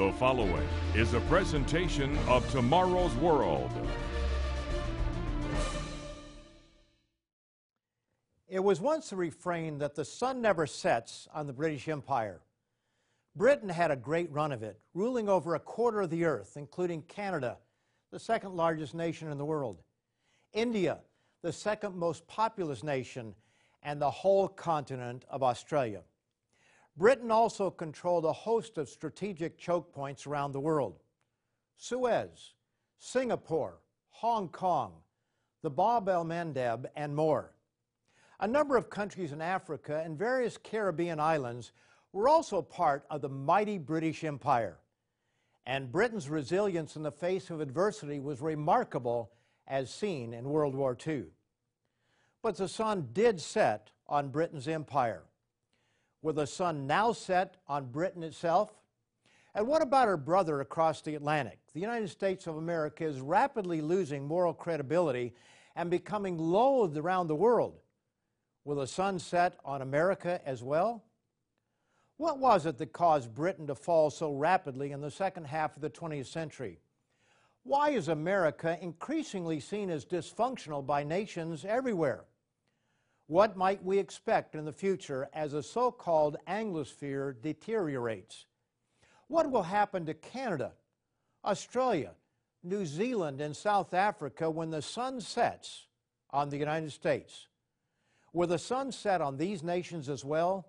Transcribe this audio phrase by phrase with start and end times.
[0.00, 3.70] The following is a presentation of Tomorrow's World.
[8.48, 12.40] It was once a refrain that the sun never sets on the British Empire.
[13.36, 17.02] Britain had a great run of it, ruling over a quarter of the earth, including
[17.02, 17.58] Canada,
[18.10, 19.82] the second largest nation in the world,
[20.54, 21.00] India,
[21.42, 23.34] the second most populous nation,
[23.82, 26.00] and the whole continent of Australia.
[27.00, 31.00] Britain also controlled a host of strategic choke points around the world
[31.78, 32.52] Suez,
[32.98, 33.78] Singapore,
[34.10, 34.92] Hong Kong,
[35.62, 37.54] the Bab el Mandeb, and more.
[38.40, 41.72] A number of countries in Africa and various Caribbean islands
[42.12, 44.76] were also part of the mighty British Empire.
[45.64, 49.32] And Britain's resilience in the face of adversity was remarkable
[49.66, 51.28] as seen in World War II.
[52.42, 55.22] But the sun did set on Britain's empire.
[56.22, 58.72] Will the sun now set on Britain itself?
[59.54, 61.58] And what about her brother across the Atlantic?
[61.72, 65.34] The United States of America is rapidly losing moral credibility
[65.74, 67.80] and becoming loathed around the world.
[68.64, 71.04] Will the sun set on America as well?
[72.18, 75.82] What was it that caused Britain to fall so rapidly in the second half of
[75.82, 76.78] the 20th century?
[77.62, 82.24] Why is America increasingly seen as dysfunctional by nations everywhere?
[83.30, 88.46] What might we expect in the future as the so called Anglosphere deteriorates?
[89.28, 90.72] What will happen to Canada,
[91.44, 92.10] Australia,
[92.64, 95.86] New Zealand, and South Africa when the sun sets
[96.30, 97.46] on the United States?
[98.32, 100.66] Will the sun set on these nations as well?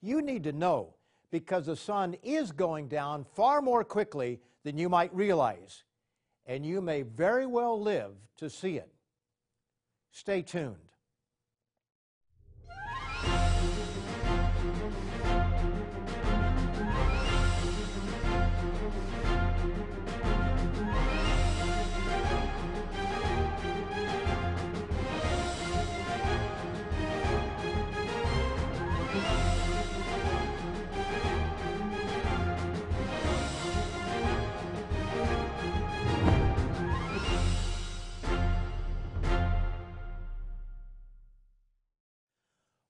[0.00, 0.94] You need to know
[1.30, 5.84] because the sun is going down far more quickly than you might realize,
[6.46, 8.90] and you may very well live to see it.
[10.10, 10.85] Stay tuned.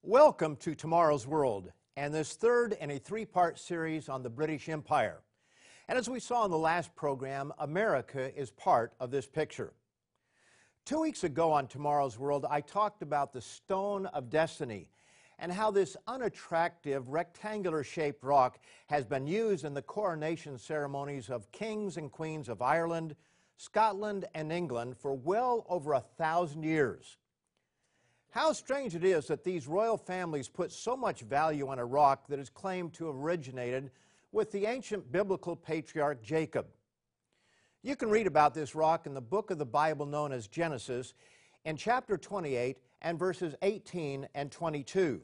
[0.09, 4.69] Welcome to Tomorrow's World and this third in a three part series on the British
[4.69, 5.19] Empire.
[5.89, 9.72] And as we saw in the last program, America is part of this picture.
[10.84, 14.91] Two weeks ago on Tomorrow's World, I talked about the Stone of Destiny
[15.41, 21.50] and how this unattractive rectangular shaped rock has been used in the coronation ceremonies of
[21.50, 23.16] kings and queens of Ireland,
[23.56, 27.16] Scotland, and England for well over a thousand years.
[28.36, 32.26] How strange it is that these royal families put so much value on a rock
[32.28, 33.91] that is claimed to have originated
[34.30, 36.66] with the ancient biblical patriarch Jacob.
[37.82, 41.14] You can read about this rock in the book of the Bible known as Genesis
[41.64, 45.22] in chapter 28 and verses 18 and 22.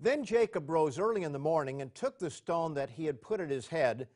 [0.00, 3.40] Then Jacob rose early in the morning and took the stone that he had put
[3.40, 4.08] at his head,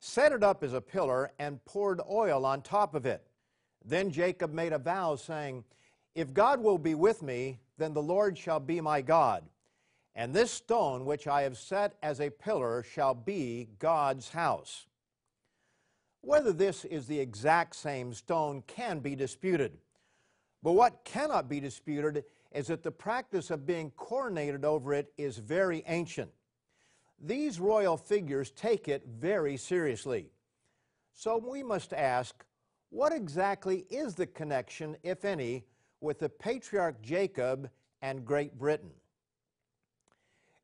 [0.00, 3.28] set it up as a pillar, and poured oil on top of it.
[3.84, 5.62] Then Jacob made a vow, saying,
[6.18, 9.44] if God will be with me, then the Lord shall be my God.
[10.16, 14.86] And this stone which I have set as a pillar shall be God's house.
[16.22, 19.78] Whether this is the exact same stone can be disputed.
[20.60, 25.38] But what cannot be disputed is that the practice of being coronated over it is
[25.38, 26.32] very ancient.
[27.20, 30.32] These royal figures take it very seriously.
[31.12, 32.44] So we must ask
[32.90, 35.64] what exactly is the connection, if any,
[36.00, 37.70] with the patriarch Jacob
[38.02, 38.90] and Great Britain.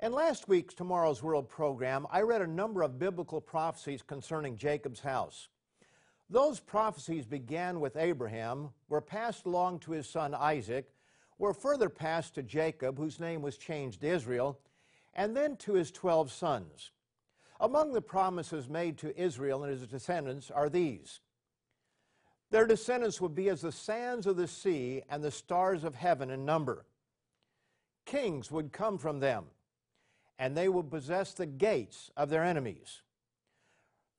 [0.00, 5.00] In last week's Tomorrow's World program, I read a number of biblical prophecies concerning Jacob's
[5.00, 5.48] house.
[6.28, 10.90] Those prophecies began with Abraham, were passed along to his son Isaac,
[11.38, 14.58] were further passed to Jacob, whose name was changed to Israel,
[15.14, 16.90] and then to his twelve sons.
[17.60, 21.20] Among the promises made to Israel and his descendants are these
[22.50, 26.30] their descendants would be as the sands of the sea and the stars of heaven
[26.30, 26.84] in number.
[28.06, 29.44] Kings would come from them,
[30.38, 33.02] and they would possess the gates of their enemies.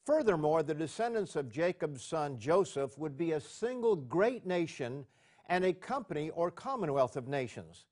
[0.05, 5.05] Furthermore, the descendants of Jacob's son Joseph would be a single great nation
[5.47, 7.85] and a company or commonwealth of nations.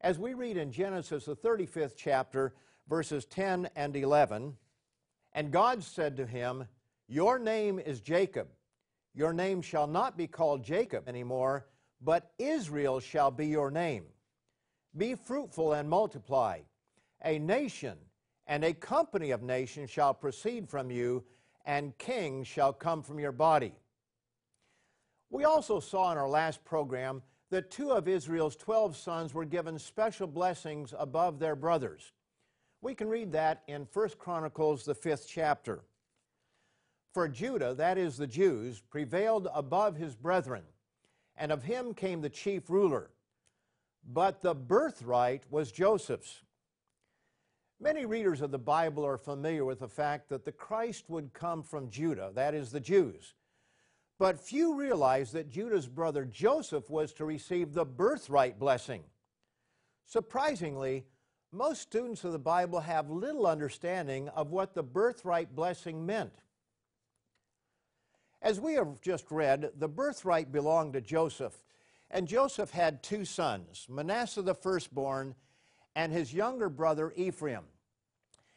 [0.00, 2.54] As we read in Genesis, the 35th chapter,
[2.88, 4.56] verses 10 and 11,
[5.32, 6.66] and God said to him,
[7.08, 8.48] Your name is Jacob
[9.14, 11.66] your name shall not be called Jacob anymore,
[12.00, 14.04] but Israel shall be your name.
[14.96, 16.60] Be fruitful and multiply.
[17.24, 17.98] A nation
[18.46, 21.24] and a company of nations shall proceed from you,
[21.64, 23.72] and kings shall come from your body.
[25.28, 29.78] We also saw in our last program that two of Israel's 12 sons were given
[29.78, 32.12] special blessings above their brothers.
[32.80, 35.84] We can read that in 1 Chronicles, the fifth chapter.
[37.12, 40.62] For Judah, that is the Jews, prevailed above his brethren,
[41.36, 43.10] and of him came the chief ruler.
[44.06, 46.42] But the birthright was Joseph's.
[47.80, 51.62] Many readers of the Bible are familiar with the fact that the Christ would come
[51.62, 53.34] from Judah, that is the Jews.
[54.18, 59.02] But few realize that Judah's brother Joseph was to receive the birthright blessing.
[60.04, 61.06] Surprisingly,
[61.52, 66.34] most students of the Bible have little understanding of what the birthright blessing meant.
[68.42, 71.62] As we have just read, the birthright belonged to Joseph,
[72.10, 75.34] and Joseph had two sons, Manasseh the firstborn
[75.94, 77.64] and his younger brother Ephraim.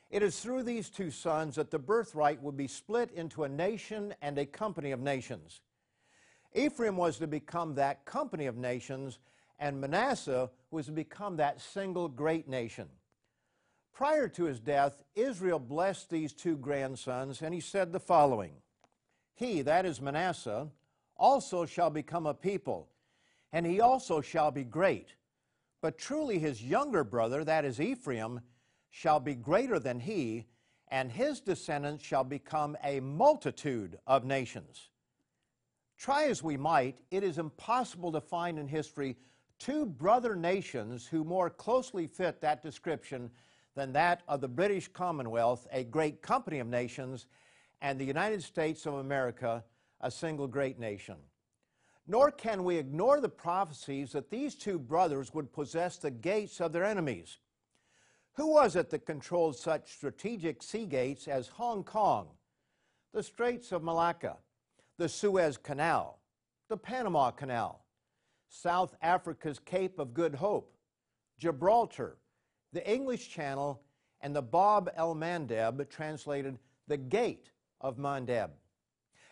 [0.09, 4.13] It is through these two sons that the birthright would be split into a nation
[4.21, 5.61] and a company of nations.
[6.53, 9.19] Ephraim was to become that company of nations,
[9.59, 12.87] and Manasseh was to become that single great nation.
[13.91, 18.53] Prior to his death, Israel blessed these two grandsons, and he said the following
[19.35, 20.67] He, that is Manasseh,
[21.17, 22.89] also shall become a people,
[23.51, 25.15] and he also shall be great.
[25.81, 28.41] But truly his younger brother, that is Ephraim,
[28.89, 30.45] shall be greater than he,
[30.89, 34.89] and his descendants shall become a multitude of nations.
[35.97, 39.17] Try as we might, it is impossible to find in history
[39.57, 43.31] two brother nations who more closely fit that description
[43.75, 47.27] than that of the British Commonwealth, a great company of nations,
[47.83, 49.61] and the United States of America,
[49.99, 51.17] a single great nation.
[52.07, 56.71] Nor can we ignore the prophecies that these two brothers would possess the gates of
[56.71, 57.39] their enemies.
[58.35, 62.29] Who was it that controlled such strategic sea gates as Hong Kong,
[63.13, 64.37] the Straits of Malacca,
[64.97, 66.19] the Suez Canal,
[66.69, 67.85] the Panama Canal,
[68.47, 70.73] South Africa's Cape of Good Hope,
[71.37, 72.15] Gibraltar,
[72.71, 73.81] the English Channel,
[74.21, 76.57] and the Bab el Mandeb, translated
[76.87, 77.49] the Gate
[77.83, 78.49] of Mandeb?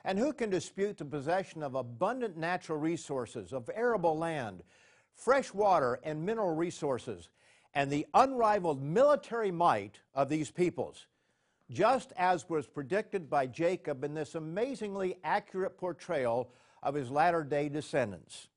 [0.04, 4.62] And who can dispute the possession of abundant natural resources, of arable land,
[5.16, 7.30] fresh water, and mineral resources?
[7.74, 11.08] and the unrivaled military might of these peoples,
[11.70, 16.52] just as was predicted by Jacob in this amazingly accurate portrayal
[16.84, 18.50] of his latter day descendants.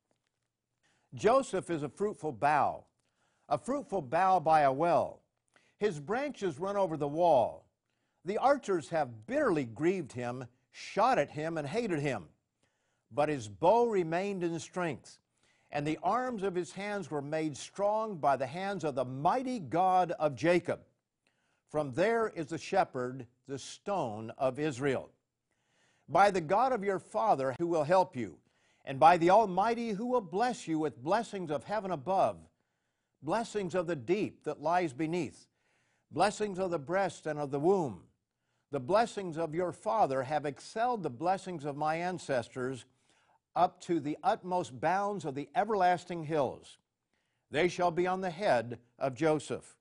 [1.15, 2.85] Joseph is a fruitful bough,
[3.49, 5.21] a fruitful bough by a well.
[5.79, 7.64] His branches run over the wall.
[8.25, 12.25] The archers have bitterly grieved him, shot at him, and hated him.
[13.11, 15.19] But his bow remained in strength
[15.75, 19.59] and the arms of his hands were made strong by the hands of the mighty
[19.59, 20.81] God of Jacob.
[21.69, 25.11] From there is the shepherd, the stone of Israel.
[26.09, 28.39] By the God of your father who will help you,
[28.85, 32.37] and by the Almighty who will bless you with blessings of heaven above,
[33.21, 35.49] blessings of the deep that lies beneath,
[36.13, 38.03] blessings of the breast and of the womb.
[38.71, 42.85] The blessings of your father have excelled the blessings of my ancestors
[43.55, 46.79] up to the utmost bounds of the everlasting hills.
[47.51, 49.77] They shall be on the head of Joseph.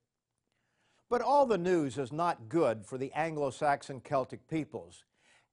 [1.10, 5.04] But all the news is not good for the Anglo Saxon Celtic peoples.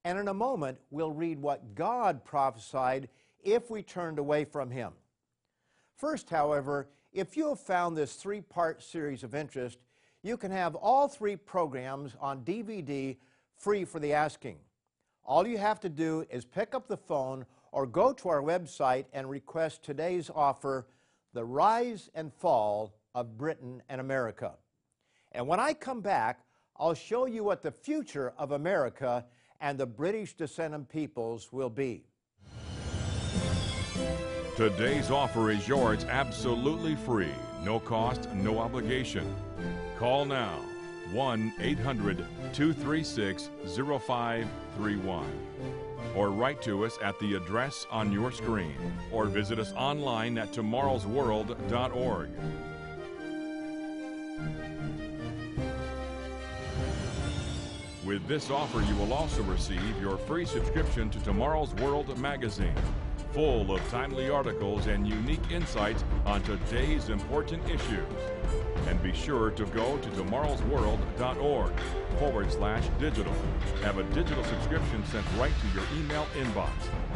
[0.04, 3.10] And in a moment, we'll read what God prophesied
[3.44, 4.94] if we turned away from Him.
[5.98, 9.78] First, however, if you have found this three part series of interest,
[10.24, 13.18] you can have all three programs on DVD
[13.58, 14.58] free for the asking.
[15.24, 19.06] All you have to do is pick up the phone or go to our website
[19.14, 20.88] and request today's offer,
[21.34, 24.54] The Rise and Fall of Britain and America.
[25.32, 26.42] And when I come back,
[26.78, 29.26] I'll show you what the future of America
[29.60, 32.04] and the British descendant peoples will be.
[34.58, 39.34] Today's offer is yours absolutely free, no cost, no obligation.
[40.02, 40.58] Call now.
[41.14, 45.26] 1 800 236 0531
[46.16, 48.74] or write to us at the address on your screen.
[49.12, 52.30] Or visit us online at tomorrowsworld.org.
[58.04, 62.74] With this offer, you will also receive your free subscription to Tomorrow's World magazine,
[63.34, 68.06] full of timely articles and unique insights on today's important issues.
[68.88, 71.72] And be sure to go to tomorrowsworld.org
[72.20, 73.34] forward slash digital.
[73.84, 76.72] Have a digital subscription sent right to your email inbox,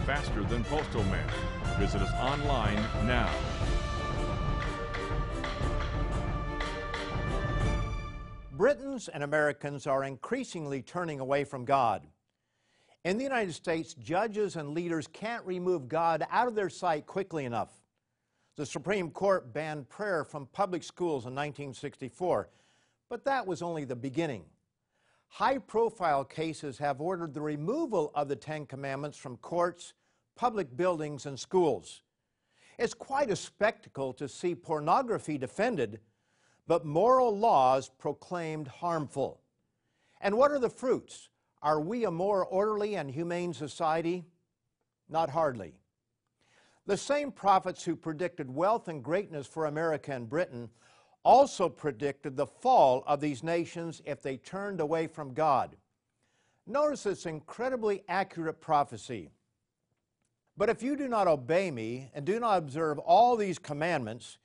[0.05, 1.27] faster than postal mail.
[1.77, 3.29] Visit us online now.
[8.51, 12.07] Britons and Americans are increasingly turning away from God.
[13.05, 17.45] In the United States, judges and leaders can't remove God out of their sight quickly
[17.45, 17.69] enough.
[18.55, 22.49] The Supreme Court banned prayer from public schools in 1964,
[23.07, 24.43] but that was only the beginning.
[25.27, 29.93] High profile cases have ordered the removal of the Ten Commandments from courts,
[30.35, 32.01] public buildings, and schools.
[32.79, 35.99] It's quite a spectacle to see pornography defended
[36.67, 39.41] but moral laws proclaimed harmful.
[40.21, 41.29] And what are the fruits?
[41.65, 44.23] Are we a more orderly and humane society?
[45.09, 45.73] Not hardly.
[46.85, 50.69] The same prophets who predicted wealth and greatness for America and Britain
[51.23, 55.75] also predicted the fall of these nations if they turned away from God.
[56.67, 59.31] Notice this incredibly accurate prophecy.
[60.55, 64.37] But if you do not obey me and do not observe all these commandments,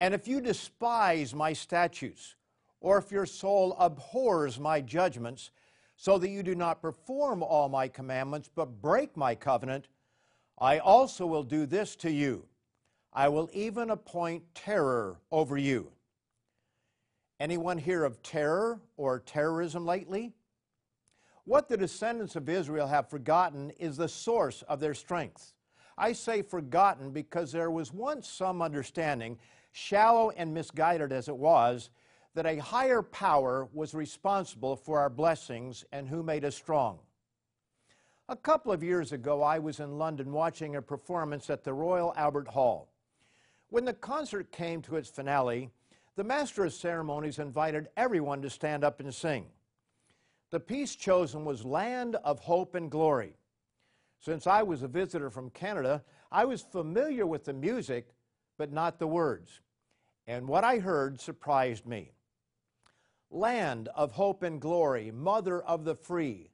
[0.00, 2.34] and if you despise my statutes,
[2.80, 5.52] or if your soul abhors my judgments,
[6.04, 9.88] so that you do not perform all my commandments, but break my covenant,
[10.58, 12.44] I also will do this to you.
[13.14, 15.90] I will even appoint terror over you.
[17.40, 20.34] Anyone hear of terror or terrorism lately?
[21.46, 25.54] What the descendants of Israel have forgotten is the source of their strength.
[25.96, 29.38] I say forgotten because there was once some understanding
[29.72, 31.88] shallow and misguided as it was,
[32.34, 36.98] that a higher power was responsible for our blessings and who made us strong.
[38.28, 42.12] A couple of years ago, I was in London watching a performance at the Royal
[42.16, 42.88] Albert Hall.
[43.68, 45.70] When the concert came to its finale,
[46.16, 49.46] the Master of Ceremonies invited everyone to stand up and sing.
[50.50, 53.36] The piece chosen was Land of Hope and Glory.
[54.20, 58.08] Since I was a visitor from Canada, I was familiar with the music,
[58.56, 59.60] but not the words.
[60.26, 62.13] And what I heard surprised me.
[63.34, 66.52] Land of hope and glory, mother of the free,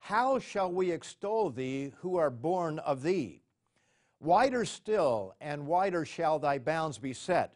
[0.00, 3.44] how shall we extol thee who are born of thee?
[4.18, 7.54] Wider still and wider shall thy bounds be set.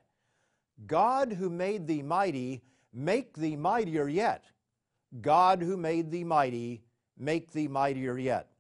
[0.87, 2.63] God who made thee mighty,
[2.93, 4.45] make thee mightier yet.
[5.21, 6.85] God who made thee mighty,
[7.19, 8.51] make thee mightier yet.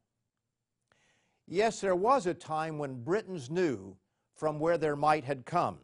[1.46, 3.96] Yes, there was a time when Britons knew
[4.34, 5.78] from where their might had come.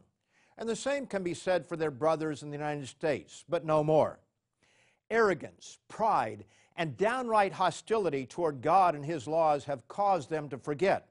[0.57, 3.83] And the same can be said for their brothers in the United States, but no
[3.83, 4.19] more.
[5.09, 6.45] Arrogance, pride,
[6.75, 11.09] and downright hostility toward God and His laws have caused them to forget.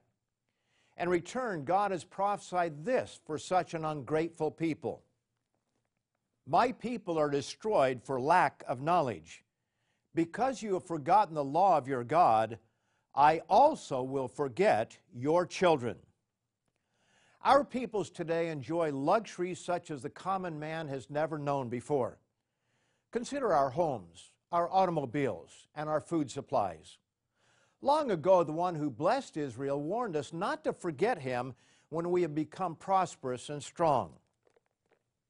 [0.99, 5.03] In return, God has prophesied this for such an ungrateful people
[6.47, 9.45] My people are destroyed for lack of knowledge.
[10.15, 12.59] Because you have forgotten the law of your God,
[13.15, 15.97] I also will forget your children.
[17.47, 22.19] Our peoples today enjoy luxuries such as the common man has never known before.
[23.13, 26.99] Consider our homes, our automobiles, and our food supplies.
[27.81, 31.55] Long ago, the one who blessed Israel warned us not to forget him
[31.91, 34.15] when we have become prosperous and strong.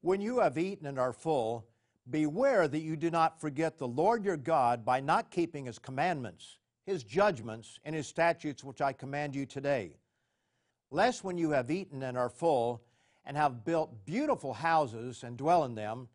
[0.01, 1.67] When you have eaten and are full,
[2.09, 6.57] beware that you do not forget the Lord your God by not keeping his commandments,
[6.83, 9.97] his judgments, and his statutes which I command you today
[10.91, 12.81] lest when you have eaten and are full,
[13.25, 16.07] and have built beautiful houses and dwell in them,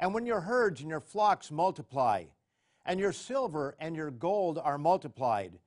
[0.00, 2.24] and when your herds and your flocks multiply,
[2.86, 5.58] and your silver and your gold are multiplied,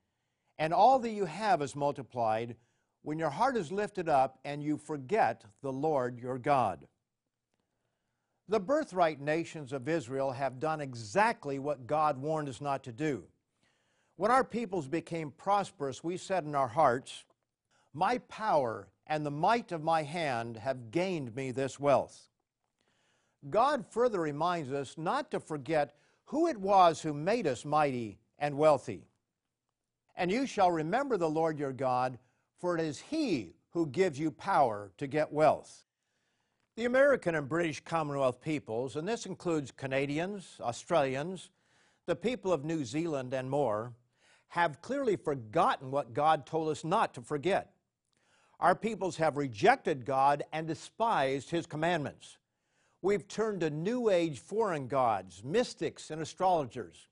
[0.58, 2.56] and all that you have is multiplied,
[3.04, 6.88] when your heart is lifted up and you forget the Lord your God.
[8.48, 13.24] The birthright nations of Israel have done exactly what God warned us not to do.
[14.18, 17.24] When our peoples became prosperous, we said in our hearts,
[17.94, 22.30] my power and the might of my hand have gained me this wealth.
[23.50, 25.96] God further reminds us not to forget
[26.26, 29.08] who it was who made us mighty and wealthy.
[30.16, 32.20] And you shall remember the Lord your God,
[32.60, 35.84] for it is He who gives you power to get wealth.
[36.78, 41.50] The American and British Commonwealth peoples, and this includes Canadians, Australians,
[42.06, 43.94] the people of New Zealand, and more,
[44.50, 47.74] have clearly forgotten what God told us not to forget.
[48.62, 52.38] Our peoples have rejected God and despised His commandments.
[53.02, 57.08] We've turned to New Age foreign gods, mystics, and astrologers.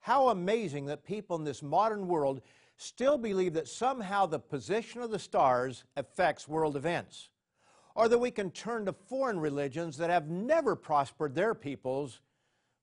[0.00, 2.42] How amazing that people in this modern world
[2.76, 7.30] still believe that somehow the position of the stars affects world events,
[7.94, 12.20] or that we can turn to foreign religions that have never prospered their peoples,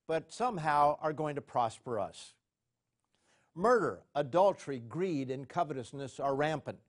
[0.07, 2.33] but somehow are going to prosper us.
[3.53, 6.79] Murder, adultery, greed, and covetousness are rampant.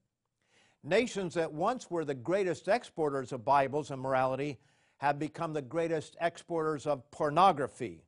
[0.82, 4.58] Nations that once were the greatest exporters of Bibles and morality
[4.98, 8.04] have become the greatest exporters of pornography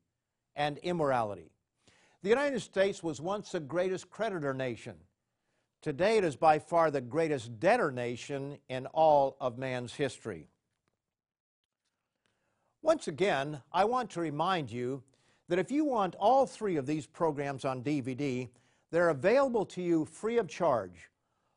[0.56, 1.50] and immorality.
[2.22, 4.94] The United States was once the greatest creditor nation.
[5.82, 10.48] Today it is by far the greatest debtor nation in all of man's history.
[12.80, 15.02] Once again, I want to remind you
[15.48, 18.48] that if you want all three of these programs on DVD,
[18.90, 21.10] they're available to you free of charge.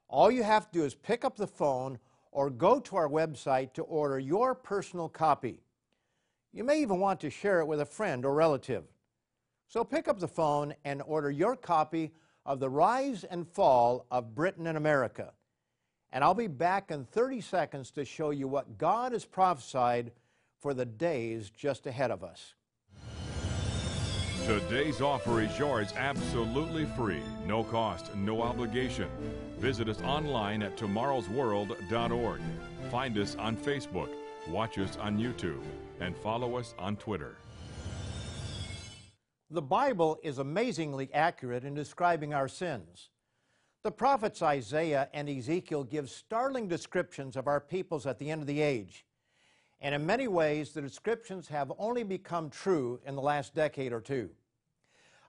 [0.07, 1.99] All you have to do is pick up the phone
[2.31, 5.61] or go to our website to order your personal copy.
[6.51, 8.83] You may even want to share it with a friend or relative.
[9.67, 12.11] So pick up the phone and order your copy
[12.45, 15.33] of The Rise and Fall of Britain and America.
[16.11, 20.11] And I'll be back in 30 seconds to show you what God has prophesied
[20.59, 22.53] for the days just ahead of us.
[24.45, 29.09] Today's offer is yours absolutely free, no cost, no obligation.
[29.57, 32.41] Visit us online at tomorrowsworld.org.
[32.91, 34.09] Find us on Facebook,
[34.47, 35.63] watch us on YouTube,
[35.99, 37.37] and follow us on Twitter.
[39.49, 43.09] The Bible is amazingly accurate in describing our sins.
[43.83, 48.47] The prophets Isaiah and Ezekiel give startling descriptions of our peoples at the end of
[48.47, 49.07] the age.
[49.81, 54.01] And in many ways, the descriptions have only become true in the last decade or
[54.01, 54.29] two.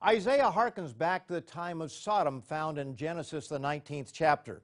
[0.04, 4.62] Isaiah harkens back to the time of Sodom found in Genesis, the 19th chapter.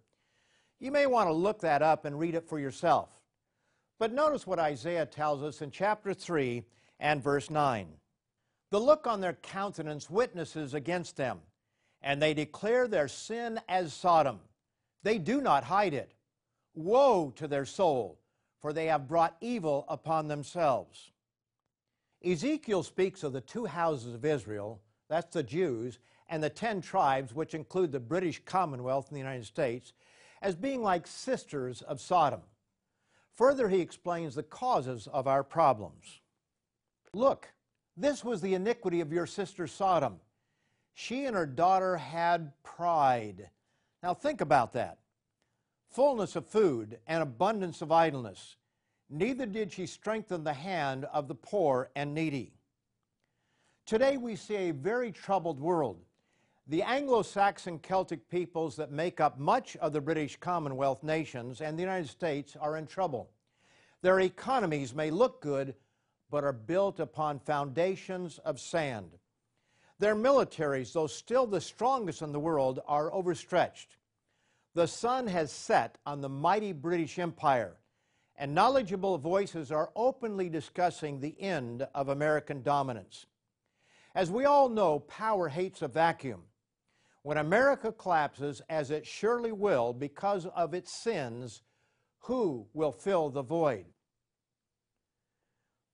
[0.79, 3.09] You may want to look that up and read it for yourself.
[3.99, 6.65] But notice what Isaiah tells us in chapter 3
[7.01, 7.89] and verse 9.
[8.71, 11.41] The look on their countenance witnesses against them,
[12.03, 14.41] and they declare their sin as Sodom.
[15.03, 16.15] They do not hide it.
[16.75, 18.19] Woe to their soul,
[18.63, 21.11] for they have brought evil upon themselves.
[22.25, 27.35] Ezekiel speaks of the two houses of Israel, that's the Jews, and the ten tribes,
[27.35, 29.93] which include the British Commonwealth in the United States,
[30.41, 32.41] as being like sisters of Sodom.
[33.35, 36.21] Further, he explains the causes of our problems.
[37.13, 37.49] Look,
[37.97, 40.21] this was the iniquity of your sister Sodom.
[40.95, 43.51] She and her daughter had pride.
[44.03, 44.99] Now think about that.
[45.93, 48.57] Fullness of food and abundance of idleness.
[49.11, 52.55] Neither did she strengthen the hand of the poor and needy.
[53.85, 55.99] Today we see a very troubled world.
[56.67, 61.77] The Anglo Saxon Celtic peoples that make up much of the British Commonwealth nations and
[61.77, 63.29] the United States are in trouble.
[64.01, 65.75] Their economies may look good,
[66.31, 69.11] but are built upon foundations of sand.
[69.99, 73.99] Their militaries, though still the strongest in the world, are overstretched.
[74.75, 77.77] The sun has set on the mighty British Empire,
[78.37, 83.27] and knowledgeable voices are openly discussing the end of American dominance.
[84.15, 86.43] As we all know, power hates a vacuum.
[87.23, 91.63] When America collapses, as it surely will because of its sins,
[92.21, 93.85] who will fill the void?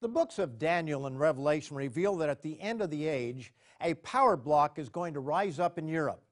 [0.00, 3.94] The books of Daniel and Revelation reveal that at the end of the age, a
[3.94, 6.22] power block is going to rise up in Europe.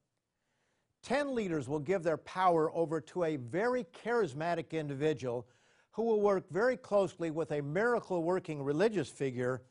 [1.07, 5.47] Ten leaders will give their power over to a very charismatic individual
[5.93, 9.63] who will work very closely with a miracle working religious figure,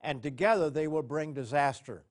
[0.00, 2.04] and together they will bring disaster.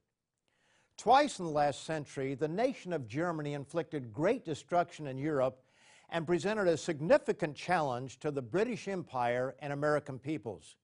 [0.97, 5.63] Twice in the last century, the nation of Germany inflicted great destruction in Europe
[6.09, 10.75] and presented a significant challenge to the British Empire and American peoples.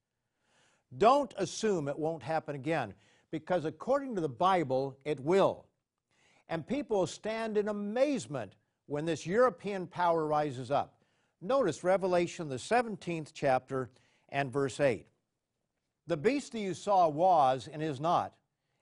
[0.98, 2.94] Don't assume it won't happen again,
[3.32, 5.66] because according to the Bible, it will.
[6.52, 8.56] And people stand in amazement
[8.88, 10.96] when this European power rises up.
[11.42, 13.90] Notice Revelation, the 17th chapter,
[14.28, 15.08] and verse 8.
[16.08, 18.34] The beast that you saw was and is not,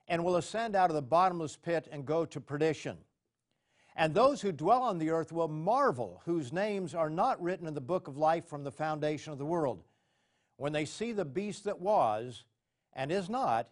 [0.08, 2.98] and will ascend out of the bottomless pit and go to perdition.
[3.94, 7.74] And those who dwell on the earth will marvel, whose names are not written in
[7.74, 9.84] the book of life from the foundation of the world
[10.56, 12.42] when they see the beast that was
[12.94, 13.68] and is not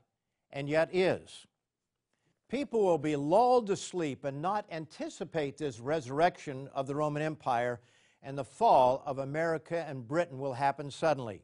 [0.52, 1.47] and yet is.
[2.48, 7.80] People will be lulled to sleep and not anticipate this resurrection of the Roman Empire,
[8.22, 11.42] and the fall of America and Britain will happen suddenly.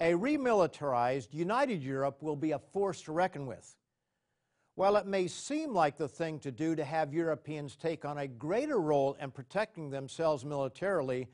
[0.00, 3.76] A remilitarized, united Europe will be a force to reckon with.
[4.74, 8.26] While it may seem like the thing to do to have Europeans take on a
[8.26, 11.28] greater role in protecting themselves militarily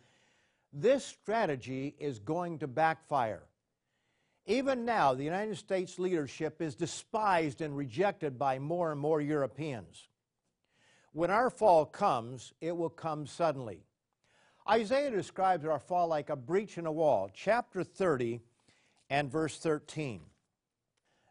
[0.73, 3.42] this strategy is going to backfire.
[4.46, 10.09] Even now, the United States leadership is despised and rejected by more and more Europeans.
[11.12, 13.85] When our fall comes, it will come suddenly.
[14.68, 18.40] Isaiah describes our fall like a breach in a wall, chapter 30
[19.09, 20.20] and verse 13.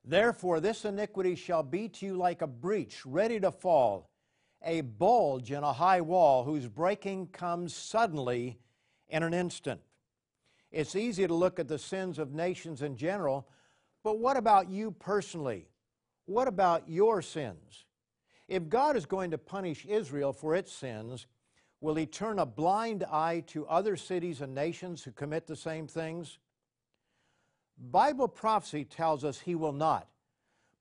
[0.03, 4.09] Therefore, this iniquity shall be to you like a breach ready to fall,
[4.63, 8.59] a bulge in a high wall whose breaking comes suddenly
[9.07, 9.81] in an instant.
[10.71, 13.47] It's easy to look at the sins of nations in general,
[14.03, 15.67] but what about you personally?
[16.25, 17.85] What about your sins?
[18.47, 21.25] If God is going to punish Israel for its sins,
[21.81, 25.87] will He turn a blind eye to other cities and nations who commit the same
[25.87, 26.37] things?
[27.79, 30.07] Bible prophecy tells us He will not,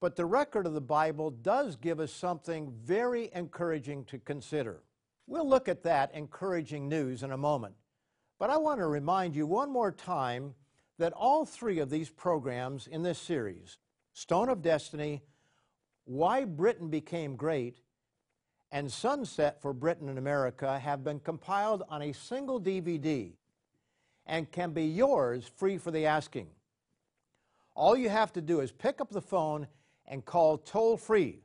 [0.00, 4.82] but the record of the Bible does give us something very encouraging to consider.
[5.26, 7.74] We'll look at that encouraging news in a moment.
[8.38, 10.54] But I want to remind you one more time
[10.98, 13.78] that all three of these programs in this series
[14.12, 15.22] Stone of Destiny,
[16.04, 17.80] Why Britain Became Great,
[18.70, 23.32] and Sunset for Britain and America have been compiled on a single DVD
[24.26, 26.48] and can be yours free for the asking.
[27.74, 29.66] All you have to do is pick up the phone
[30.06, 31.40] and call toll free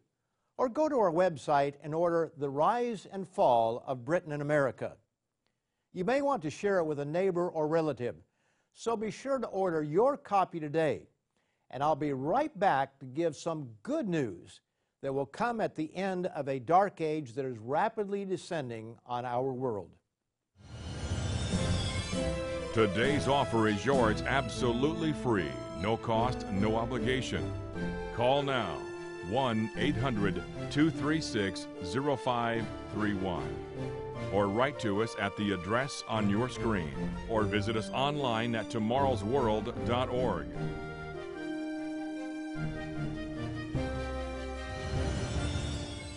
[0.57, 4.97] or go to our website and order The Rise and Fall of Britain and America.
[5.95, 8.15] You may want to share it with a neighbor or relative,
[8.73, 11.07] so be sure to order your copy today.
[11.69, 14.61] And I'll be right back to give some good news
[15.03, 19.23] that will come at the end of a dark age that is rapidly descending on
[19.23, 19.91] our world.
[22.73, 27.51] Today's offer is yours absolutely free, no cost, no obligation.
[28.15, 28.79] Call now
[29.29, 30.35] 1 800
[30.69, 33.43] 236 0531
[34.31, 36.93] or write to us at the address on your screen
[37.29, 40.47] or visit us online at tomorrowsworld.org.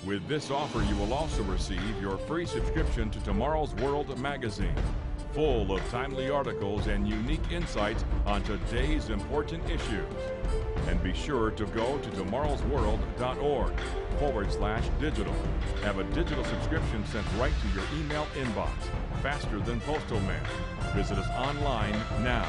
[0.07, 4.75] With this offer, you will also receive your free subscription to Tomorrow's World magazine,
[5.33, 10.07] full of timely articles and unique insights on today's important issues.
[10.87, 13.73] And be sure to go to tomorrowsworld.org
[14.19, 15.35] forward slash digital.
[15.83, 18.71] Have a digital subscription sent right to your email inbox,
[19.21, 20.43] faster than postal mail.
[20.95, 22.47] Visit us online now.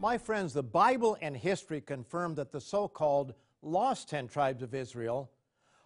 [0.00, 4.74] My friends, the Bible and history confirm that the so called lost ten tribes of
[4.74, 5.30] Israel,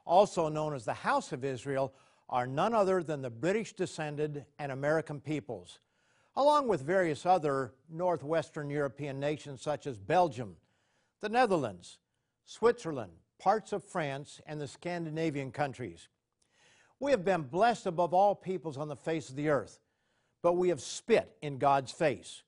[0.05, 1.95] also known as the House of Israel,
[2.29, 5.79] are none other than the British descended and American peoples,
[6.37, 10.57] along with various other northwestern European nations such as Belgium,
[11.21, 11.99] the Netherlands,
[12.45, 16.09] Switzerland, parts of France, and the Scandinavian countries.
[17.01, 19.81] We have been blessed above all peoples on the face of the earth,
[20.42, 22.42] but we have spit in God's face.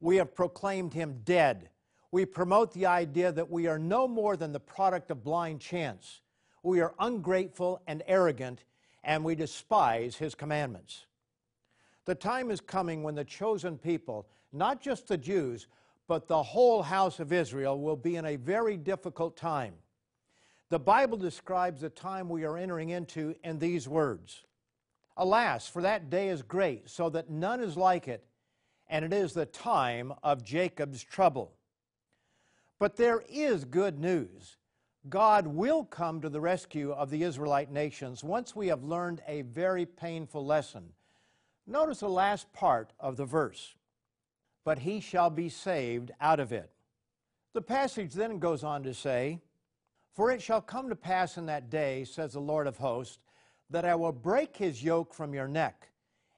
[0.00, 1.70] We have proclaimed him dead.
[2.10, 6.20] We promote the idea that we are no more than the product of blind chance.
[6.62, 8.64] We are ungrateful and arrogant,
[9.04, 11.06] and we despise his commandments.
[12.04, 15.68] The time is coming when the chosen people, not just the Jews,
[16.08, 19.74] but the whole house of Israel, will be in a very difficult time.
[20.68, 24.44] The Bible describes the time we are entering into in these words
[25.16, 28.24] Alas, for that day is great, so that none is like it
[28.88, 31.52] and it is the time of Jacob's trouble.
[32.78, 34.56] But there is good news.
[35.08, 39.42] God will come to the rescue of the Israelite nations once we have learned a
[39.42, 40.90] very painful lesson.
[41.66, 43.74] Notice the last part of the verse.
[44.64, 46.70] But he shall be saved out of it.
[47.52, 49.40] The passage then goes on to say,
[50.12, 53.18] For it shall come to pass in that day, says the Lord of hosts,
[53.70, 55.88] that I will break his yoke from your neck,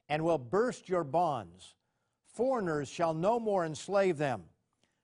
[0.09, 1.75] and will burst your bonds.
[2.27, 4.43] Foreigners shall no more enslave them,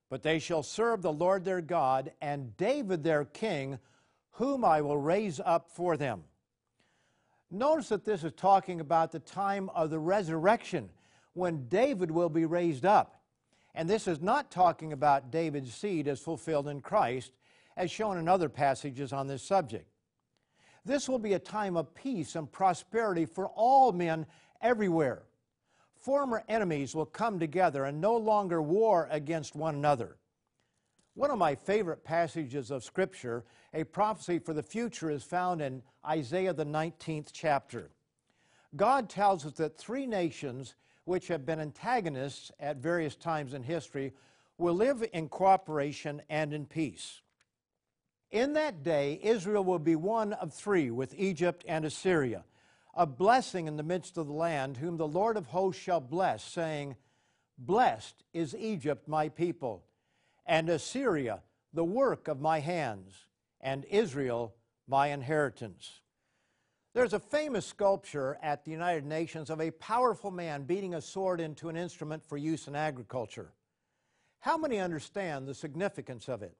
[0.09, 3.79] but they shall serve the Lord their God and David their king,
[4.31, 6.23] whom I will raise up for them.
[7.51, 10.89] Notice that this is talking about the time of the resurrection
[11.33, 13.21] when David will be raised up.
[13.75, 17.31] And this is not talking about David's seed as fulfilled in Christ,
[17.77, 19.87] as shown in other passages on this subject.
[20.83, 24.25] This will be a time of peace and prosperity for all men
[24.61, 25.23] everywhere
[26.01, 30.17] former enemies will come together and no longer war against one another.
[31.13, 33.43] One of my favorite passages of Scripture,
[33.73, 37.89] a prophecy for the future, is found in Isaiah, the 19th chapter.
[38.75, 44.13] God tells us that three nations, which have been antagonists at various times in history,
[44.57, 47.21] will live in cooperation and in peace.
[48.31, 52.45] In that day, Israel will be one of three with Egypt and Assyria
[52.93, 56.43] a blessing in the midst of the land, whom the Lord of hosts shall bless,
[56.43, 56.95] saying,
[57.57, 59.83] Blessed is Egypt, my people,
[60.51, 61.39] and Assyria,
[61.71, 63.13] the work of my hands,
[63.61, 64.53] and Israel,
[64.85, 66.01] my inheritance.
[66.93, 71.39] There's a famous sculpture at the United Nations of a powerful man beating a sword
[71.39, 73.53] into an instrument for use in agriculture.
[74.41, 76.57] How many understand the significance of it?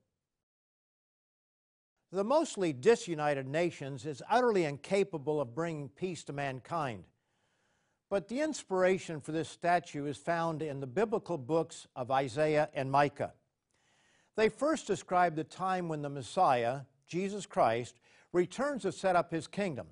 [2.14, 7.04] The mostly disunited nations is utterly incapable of bringing peace to mankind.
[8.10, 12.90] But the inspiration for this statue is found in the biblical books of Isaiah and
[12.90, 13.34] Micah.
[14.42, 18.00] They first describe the time when the Messiah, Jesus Christ,
[18.34, 19.86] returns to set up his kingdom.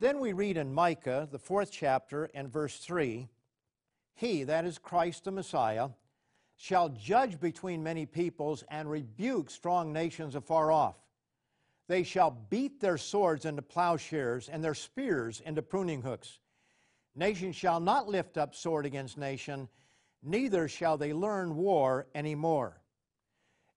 [0.00, 3.28] Then we read in Micah, the fourth chapter, and verse 3
[4.14, 5.90] He, that is Christ the Messiah,
[6.56, 10.96] shall judge between many peoples and rebuke strong nations afar off.
[11.86, 16.38] They shall beat their swords into plowshares and their spears into pruning hooks.
[17.14, 19.68] Nation shall not lift up sword against nation,
[20.22, 22.80] neither shall they learn war any more.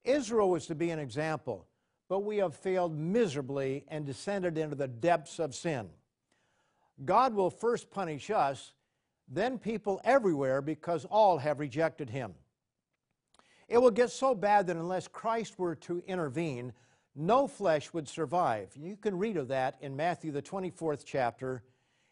[0.04, 1.68] Israel was to be an example,
[2.08, 5.90] but we have failed miserably and descended into the depths of sin.
[7.06, 8.74] God will first punish us,
[9.28, 12.34] then people everywhere because all have rejected him.
[13.68, 16.74] It will get so bad that unless Christ were to intervene,
[17.16, 18.72] no flesh would survive.
[18.76, 21.64] You can read of that in Matthew, the 24th chapter,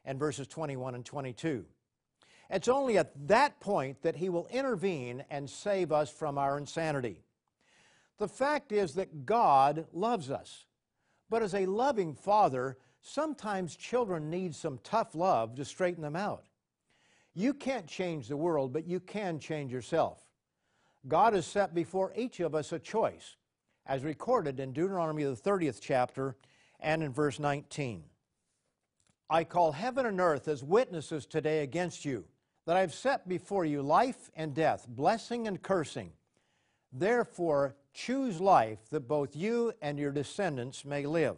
[0.05, 1.65] and verses 21 and 22.
[2.49, 7.23] It's only at that point that he will intervene and save us from our insanity.
[8.17, 10.65] The fact is that God loves us.
[11.29, 16.45] But as a loving father, sometimes children need some tough love to straighten them out.
[17.33, 20.23] You can't change the world, but you can change yourself.
[21.07, 23.35] God has set before each of us a choice,
[23.85, 26.35] as recorded in Deuteronomy, the 30th chapter,
[26.79, 28.03] and in verse 19.
[29.29, 32.25] I call heaven and earth as witnesses today against you,
[32.65, 36.11] that I have set before you life and death, blessing and cursing.
[36.91, 41.37] Therefore, choose life that both you and your descendants may live.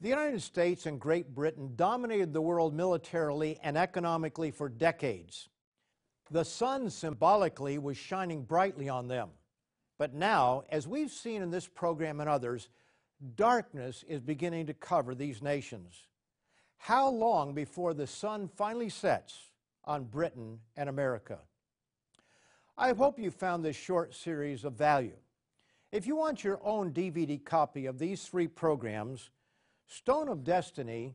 [0.00, 5.48] The United States and Great Britain dominated the world militarily and economically for decades.
[6.30, 9.30] The sun symbolically was shining brightly on them.
[9.98, 12.68] But now, as we've seen in this program and others,
[13.34, 15.94] darkness is beginning to cover these nations.
[16.76, 19.50] How long before the sun finally sets
[19.84, 21.38] on Britain and America?
[22.78, 25.16] I hope you found this short series of value.
[25.92, 29.30] If you want your own DVD copy of these three programs,
[29.86, 31.14] Stone of Destiny,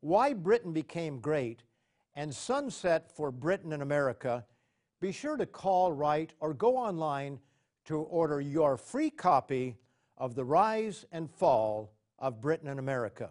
[0.00, 1.62] Why Britain Became Great,
[2.14, 4.44] and Sunset for Britain and America,
[5.00, 7.38] be sure to call, write, or go online
[7.86, 9.76] to order your free copy
[10.18, 13.30] of The Rise and Fall of Britain and America.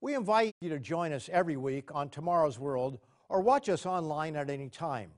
[0.00, 4.34] We invite you to join us every week on Tomorrow's World or watch us online
[4.34, 5.10] at any time.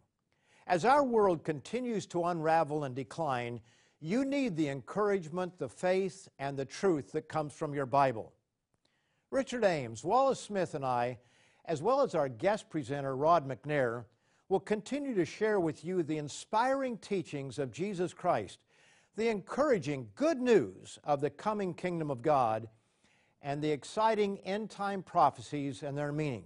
[0.68, 3.60] As our world continues to unravel and decline,
[4.00, 8.32] you need the encouragement, the faith, and the truth that comes from your Bible.
[9.30, 11.18] Richard Ames, Wallace Smith, and I,
[11.66, 14.06] as well as our guest presenter, Rod McNair,
[14.48, 18.58] will continue to share with you the inspiring teachings of Jesus Christ,
[19.14, 22.68] the encouraging good news of the coming kingdom of God,
[23.40, 26.44] and the exciting end time prophecies and their meaning.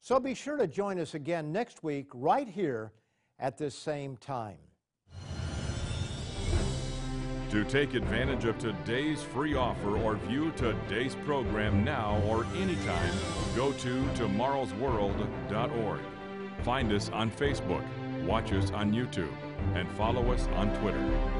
[0.00, 2.92] So be sure to join us again next week, right here
[3.40, 4.58] at this same time.
[7.50, 13.12] To take advantage of today's free offer or view today's program now or anytime,
[13.56, 16.00] go to tomorrowsworld.org.
[16.62, 17.84] Find us on Facebook,
[18.24, 19.34] watch us on YouTube,
[19.74, 21.39] and follow us on Twitter.